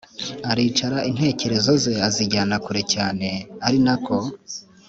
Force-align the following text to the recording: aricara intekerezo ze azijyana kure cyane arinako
aricara 0.51 0.97
intekerezo 1.09 1.71
ze 1.83 1.93
azijyana 2.07 2.55
kure 2.65 2.81
cyane 2.93 3.27
arinako 3.65 4.17